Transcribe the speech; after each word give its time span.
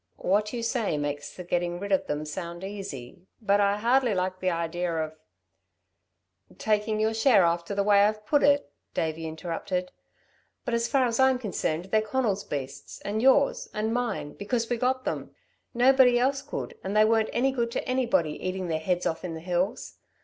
"What 0.17 0.51
you 0.51 0.63
say 0.63 0.97
makes 0.97 1.35
the 1.35 1.43
getting 1.43 1.79
rid 1.79 1.91
of 1.91 2.07
them 2.07 2.25
sound 2.25 2.63
easy, 2.63 3.21
but 3.39 3.59
I 3.61 3.77
hardly 3.77 4.15
like 4.15 4.39
the 4.39 4.49
idea 4.49 4.91
of" 4.95 5.13
"Taking 6.57 6.99
your 6.99 7.13
share, 7.13 7.43
after 7.43 7.75
the 7.75 7.83
way 7.83 8.01
I've 8.05 8.25
put 8.25 8.41
it?" 8.41 8.73
Davey 8.95 9.27
interrupted. 9.27 9.91
"But 10.65 10.73
as 10.73 10.87
far 10.87 11.05
as 11.05 11.19
I'm 11.19 11.37
concerned 11.37 11.85
they're 11.91 12.01
Conal's 12.01 12.43
beasts, 12.43 12.99
and 13.01 13.21
your's 13.21 13.69
and 13.75 13.93
mine 13.93 14.33
because 14.33 14.71
we 14.71 14.77
got 14.77 15.05
them. 15.05 15.35
Nobody 15.71 16.17
else 16.17 16.41
could, 16.41 16.79
and 16.83 16.97
they 16.97 17.05
weren't 17.05 17.29
any 17.31 17.51
good 17.51 17.69
to 17.69 17.87
anybody 17.87 18.43
eating 18.43 18.69
their 18.69 18.79
heads 18.79 19.05
off 19.05 19.23
in 19.23 19.35
the 19.35 19.39
hills. 19.39 19.97